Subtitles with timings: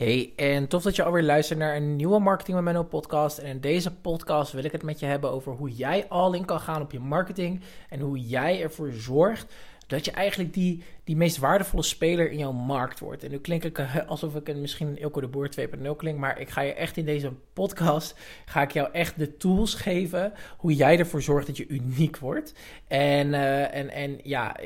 [0.00, 3.38] Hey, en tof dat je alweer luistert naar een nieuwe Marketing met Menno podcast.
[3.38, 6.44] En in deze podcast wil ik het met je hebben over hoe jij al in
[6.44, 7.60] kan gaan op je marketing.
[7.88, 9.52] En hoe jij ervoor zorgt
[9.86, 13.24] dat je eigenlijk die, die meest waardevolle speler in jouw markt wordt.
[13.24, 16.18] En nu klink ik eh, alsof ik een, misschien een Ilko de Boer 2.0 klink,
[16.18, 20.32] maar ik ga je echt in deze podcast, ga ik jou echt de tools geven
[20.56, 22.54] hoe jij ervoor zorgt dat je uniek wordt.
[22.88, 24.56] En, uh, en, en ja,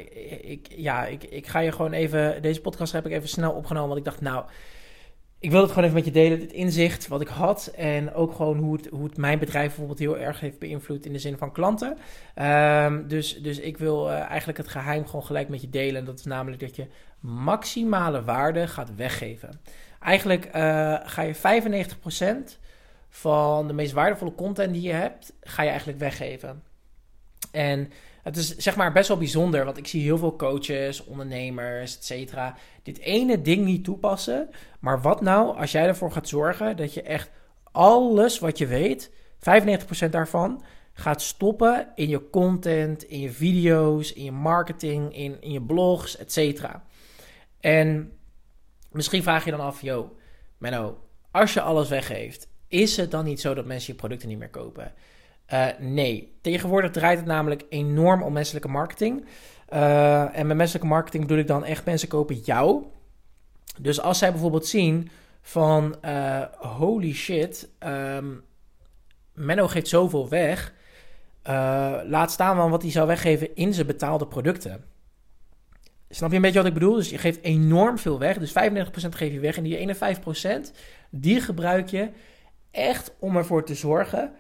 [0.43, 3.89] ik, ja ik, ik ga je gewoon even, deze podcast heb ik even snel opgenomen,
[3.89, 4.45] want ik dacht nou
[5.45, 7.67] ik wil het gewoon even met je delen, het inzicht wat ik had.
[7.77, 11.13] En ook gewoon hoe het, hoe het mijn bedrijf bijvoorbeeld heel erg heeft beïnvloed in
[11.13, 11.97] de zin van klanten.
[12.37, 15.97] Um, dus, dus ik wil uh, eigenlijk het geheim gewoon gelijk met je delen.
[15.97, 16.87] En dat is namelijk dat je
[17.21, 19.61] maximale waarde gaat weggeven.
[20.01, 20.53] Eigenlijk uh,
[21.05, 21.35] ga je
[22.55, 22.59] 95%
[23.09, 26.63] van de meest waardevolle content die je hebt, ga je eigenlijk weggeven.
[27.53, 27.91] En
[28.25, 32.05] het is zeg maar best wel bijzonder, want ik zie heel veel coaches, ondernemers, et
[32.05, 34.49] cetera, dit ene ding niet toepassen.
[34.81, 37.31] Maar wat nou als jij ervoor gaat zorgen dat je echt
[37.73, 39.11] alles wat je weet,
[40.07, 45.53] 95% daarvan, gaat stoppen in je content, in je video's, in je marketing, in, in
[45.53, 46.85] je blogs, et cetera.
[47.61, 48.13] En
[48.91, 50.17] misschien vraag je dan af, yo,
[50.59, 50.99] Menno,
[51.31, 54.51] als je alles weggeeft, is het dan niet zo dat mensen je producten niet meer
[54.51, 54.93] kopen?
[55.53, 59.25] Uh, nee, tegenwoordig draait het namelijk enorm om menselijke marketing.
[59.73, 62.85] Uh, en met menselijke marketing bedoel ik dan echt mensen kopen jou.
[63.79, 68.43] Dus als zij bijvoorbeeld zien van uh, holy shit, um,
[69.33, 70.73] Menno geeft zoveel weg.
[72.05, 74.85] laat staan van wat hij zou weggeven in zijn betaalde producten.
[76.09, 76.95] Snap je een beetje wat ik bedoel?
[76.95, 78.39] Dus je geeft enorm veel weg.
[78.39, 78.53] Dus 95%
[79.09, 79.57] geef je weg.
[79.57, 80.71] En die 51%
[81.11, 82.11] die gebruik je
[82.71, 84.33] echt om ervoor te zorgen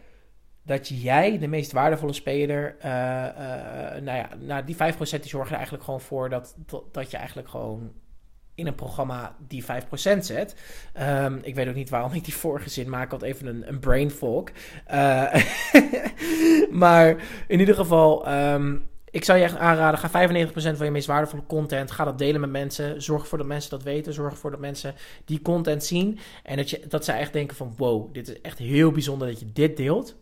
[0.64, 5.50] dat jij de meest waardevolle speler, uh, uh, nou ja, nou die 5% die zorgen
[5.50, 6.56] er eigenlijk gewoon voor dat,
[6.92, 7.92] dat, je eigenlijk gewoon
[8.54, 9.66] in een programma die 5%
[10.18, 10.54] zet.
[11.00, 13.78] Um, ik weet ook niet waarom ik die vorige zin maak, want even een, een
[13.78, 14.44] brain fog.
[14.92, 15.34] Uh,
[16.82, 17.16] maar
[17.48, 21.46] in ieder geval, um, ik zou je echt aanraden, ga 95% van je meest waardevolle
[21.46, 23.02] content, ga dat delen met mensen.
[23.02, 24.12] Zorg ervoor dat mensen dat weten.
[24.12, 26.18] Zorg ervoor dat mensen die content zien.
[26.42, 29.40] En dat, je, dat zij echt denken van, wow, dit is echt heel bijzonder dat
[29.40, 30.16] je dit deelt.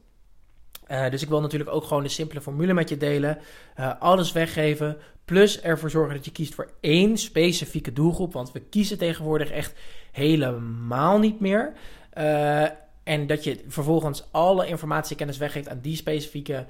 [0.88, 3.38] Uh, dus ik wil natuurlijk ook gewoon de simpele formule met je delen.
[3.80, 4.96] Uh, alles weggeven.
[5.24, 8.32] Plus ervoor zorgen dat je kiest voor één specifieke doelgroep.
[8.32, 9.78] Want we kiezen tegenwoordig echt
[10.12, 11.72] helemaal niet meer.
[12.18, 12.66] Uh,
[13.02, 16.66] en dat je vervolgens alle informatie kennis weggeeft aan die specifieke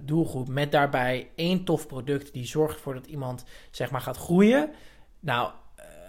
[0.00, 0.48] doelgroep.
[0.48, 4.70] Met daarbij één tof product die zorgt ervoor dat iemand zeg maar gaat groeien.
[5.20, 5.50] Nou,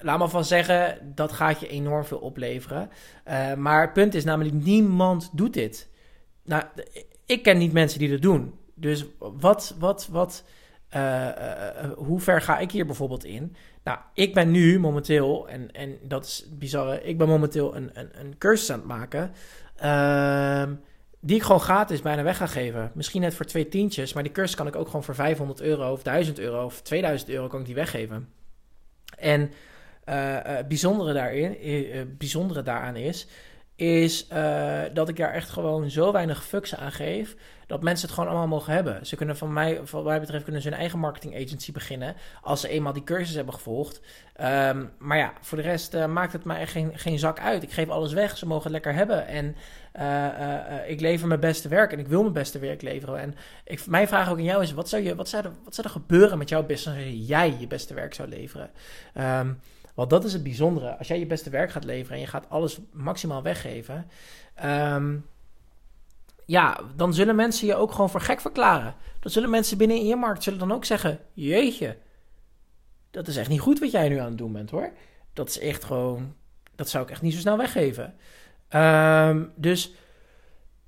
[0.02, 2.90] laat me van zeggen, dat gaat je enorm veel opleveren.
[3.58, 5.90] maar het punt is namelijk, niemand doet dit.
[6.48, 6.64] Nou,
[7.26, 8.54] ik ken niet mensen die dat doen.
[8.74, 10.44] Dus wat, wat, wat,
[10.96, 13.56] uh, uh, hoe ver ga ik hier bijvoorbeeld in?
[13.84, 18.10] Nou, ik ben nu momenteel, en, en dat is bizarre, ik ben momenteel een, een,
[18.20, 19.32] een cursus aan het maken.
[19.84, 20.76] Uh,
[21.20, 22.92] die ik gewoon gratis bijna weg ga geven.
[22.94, 25.92] Misschien net voor twee tientjes, maar die cursus kan ik ook gewoon voor 500 euro
[25.92, 28.30] of 1000 euro of 2000 euro kan ik die weggeven.
[29.18, 29.52] En
[30.04, 31.58] het bijzondere, daarin,
[32.18, 33.28] bijzondere daaraan is
[33.78, 37.36] is uh, dat ik daar echt gewoon zo weinig fucks aan geef.
[37.68, 39.06] Dat mensen het gewoon allemaal mogen hebben.
[39.06, 42.16] Ze kunnen van mij, wat mij betreft, kunnen ze hun eigen marketing agency beginnen.
[42.42, 44.02] Als ze eenmaal die cursus hebben gevolgd.
[44.42, 47.64] Um, maar ja, voor de rest uh, maakt het mij geen, geen zak uit.
[47.64, 48.38] Ik geef alles weg.
[48.38, 49.28] Ze mogen het lekker hebben.
[49.28, 49.56] En
[50.00, 51.92] uh, ik lever mijn beste werk.
[51.92, 53.20] En ik wil mijn beste werk leveren.
[53.20, 55.76] En ik, mijn vraag ook aan jou is: wat zou, je, wat zou, er, wat
[55.76, 58.70] zou er gebeuren met jouw business als jij je beste werk zou leveren?
[59.18, 59.60] Um,
[59.98, 60.98] want dat is het bijzondere.
[60.98, 64.08] Als jij je beste werk gaat leveren en je gaat alles maximaal weggeven.
[64.66, 65.26] Um,
[66.46, 68.96] ja, dan zullen mensen je ook gewoon voor gek verklaren.
[69.20, 71.98] Dan zullen mensen binnen in je markt zullen dan ook zeggen: Jeetje,
[73.12, 74.92] dat is echt niet goed wat jij nu aan het doen bent hoor.
[75.34, 76.34] Dat is echt gewoon,
[76.76, 78.14] dat zou ik echt niet zo snel weggeven.
[78.76, 79.94] Um, dus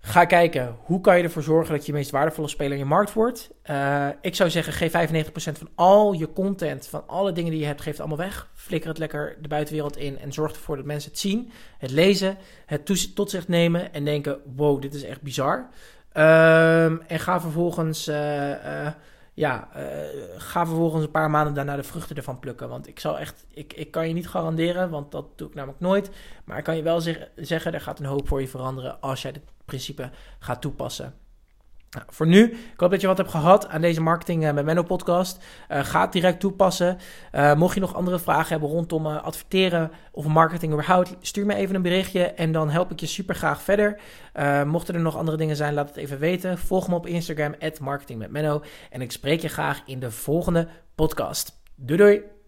[0.02, 3.14] Ga kijken hoe kan je ervoor zorgen dat je meest waardevolle speler in je markt
[3.14, 3.52] wordt.
[3.70, 7.66] Uh, ik zou zeggen, geef 95% van al je content, van alle dingen die je
[7.66, 8.50] hebt, geef het allemaal weg.
[8.54, 12.38] Flikker het lekker de buitenwereld in en zorg ervoor dat mensen het zien, het lezen,
[12.66, 15.70] het tot zich nemen en denken: wow, dit is echt bizar.
[16.14, 18.88] Um, en ga vervolgens uh, uh,
[19.40, 19.84] ja, uh,
[20.38, 22.70] ga vervolgens een paar maanden daarna de vruchten ervan plukken.
[22.70, 25.80] Want ik zal echt, ik, ik kan je niet garanderen, want dat doe ik namelijk
[25.80, 26.10] nooit.
[26.46, 29.22] Maar ik kan je wel zeg, zeggen, er gaat een hoop voor je veranderen als
[29.22, 30.10] jij dit principe
[30.40, 31.14] gaat toepassen.
[31.92, 34.66] Nou, voor nu, ik hoop dat je wat hebt gehad aan deze Marketing uh, met
[34.66, 35.44] Menno podcast.
[35.72, 36.98] Uh, ga het direct toepassen.
[37.32, 41.76] Uh, mocht je nog andere vragen hebben rondom adverteren of marketing überhaupt, stuur me even
[41.76, 44.00] een berichtje en dan help ik je super graag verder.
[44.66, 46.58] mochten er nog andere dingen zijn, laat het even weten.
[46.58, 48.62] Volg me op Instagram, marketing met Menno.
[48.90, 51.62] En ik spreek je graag in de volgende podcast.
[51.76, 52.39] Doei doei!